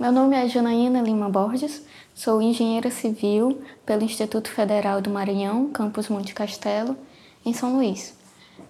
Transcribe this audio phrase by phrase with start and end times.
[0.00, 6.08] Meu nome é Janaína Lima Borges, sou engenheira civil pelo Instituto Federal do Maranhão, campus
[6.08, 6.96] Monte Castelo,
[7.44, 8.16] em São Luís.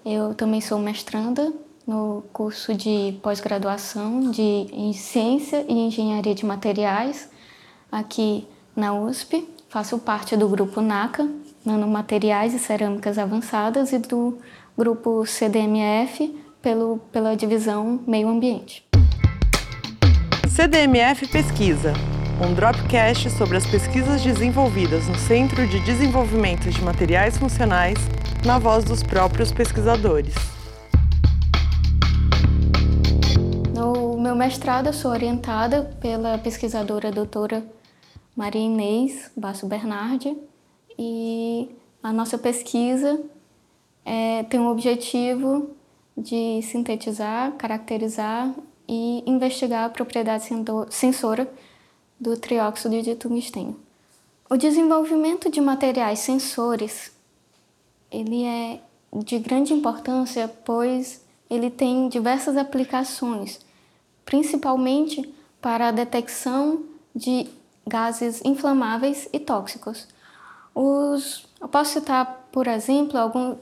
[0.05, 1.53] Eu também sou mestranda
[1.87, 7.31] no curso de pós-graduação de Ciência e Engenharia de Materiais
[7.93, 8.45] aqui
[8.75, 9.49] na USP.
[9.69, 11.31] Faço parte do grupo NACA,
[11.65, 14.37] Nanomateriais e Cerâmicas Avançadas, e do
[14.77, 18.90] grupo CDMF, pelo, pela divisão Meio Ambiente.
[20.61, 21.95] CDMF Pesquisa,
[22.39, 27.97] um dropcast sobre as pesquisas desenvolvidas no Centro de Desenvolvimento de Materiais Funcionais,
[28.45, 30.35] na voz dos próprios pesquisadores.
[33.75, 37.65] No meu mestrado, eu sou orientada pela pesquisadora doutora
[38.37, 40.37] Maria Inês Basso Bernardi
[40.99, 41.71] e
[42.03, 43.19] a nossa pesquisa
[44.05, 45.71] é, tem o objetivo
[46.15, 48.53] de sintetizar, caracterizar
[48.93, 50.49] e investigar a propriedade
[50.91, 51.49] sensora
[52.19, 53.77] do trióxido de tungstênio.
[54.51, 57.13] O desenvolvimento de materiais sensores
[58.11, 58.81] ele é
[59.13, 63.61] de grande importância, pois ele tem diversas aplicações,
[64.25, 66.83] principalmente para a detecção
[67.15, 67.49] de
[67.87, 70.09] gases inflamáveis e tóxicos.
[70.75, 73.57] Os, eu posso citar, por exemplo, alguns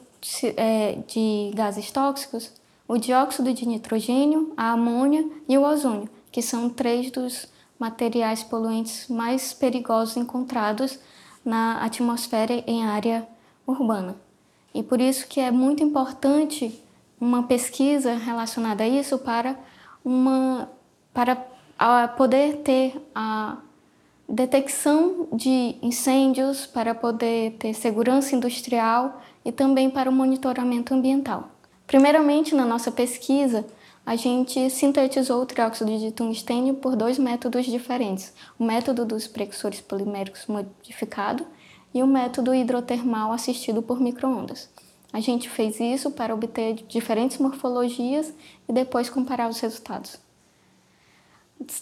[0.56, 2.51] é, de gases tóxicos,
[2.89, 7.47] o dióxido de nitrogênio, a amônia e o ozônio, que são três dos
[7.78, 10.98] materiais poluentes mais perigosos encontrados
[11.44, 13.28] na atmosfera em área
[13.66, 14.16] urbana.
[14.75, 16.83] E por isso que é muito importante
[17.20, 19.56] uma pesquisa relacionada a isso para
[20.05, 20.69] uma
[21.12, 23.56] para poder ter a
[24.28, 31.50] detecção de incêndios, para poder ter segurança industrial e também para o monitoramento ambiental.
[31.89, 33.67] Primeiramente, na nossa pesquisa,
[34.05, 39.81] a gente sintetizou o trióxido de tungstênio por dois métodos diferentes: o método dos precursores
[39.81, 41.47] poliméricos modificado
[41.94, 44.69] e o método hidrotermal assistido por microondas.
[45.14, 48.34] A gente fez isso para obter diferentes morfologias
[48.69, 50.19] e depois comparar os resultados.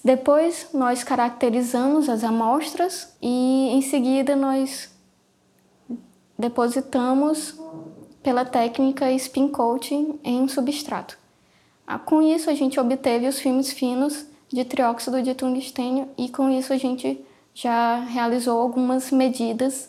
[0.04, 4.88] Depois nós caracterizamos as amostras e em seguida nós
[6.38, 7.58] depositamos
[8.26, 11.16] pela técnica spin coating em substrato.
[11.86, 16.50] Ah, com isso, a gente obteve os filmes finos de trióxido de tungstênio e com
[16.50, 19.88] isso a gente já realizou algumas medidas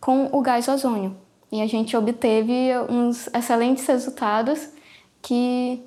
[0.00, 1.14] com o gás ozônio.
[1.52, 4.66] E a gente obteve uns excelentes resultados
[5.20, 5.82] que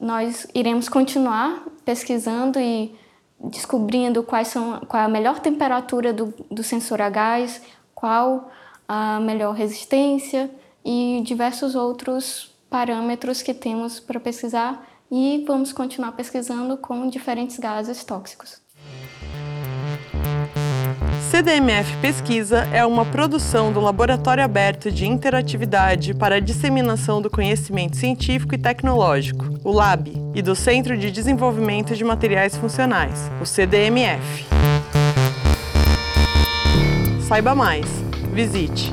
[0.00, 2.96] nós iremos continuar pesquisando e
[3.38, 7.60] descobrindo quais são, qual é a melhor temperatura do, do sensor a gás,
[7.94, 8.50] qual
[8.88, 10.50] a melhor resistência
[10.84, 18.04] e diversos outros parâmetros que temos para pesquisar e vamos continuar pesquisando com diferentes gases
[18.04, 18.62] tóxicos.
[21.30, 27.96] CDMF Pesquisa é uma produção do Laboratório Aberto de Interatividade para a Disseminação do Conhecimento
[27.96, 34.46] Científico e Tecnológico, o LAB, e do Centro de Desenvolvimento de Materiais Funcionais, o CDMF.
[37.26, 37.86] Saiba mais.
[38.32, 38.92] Visite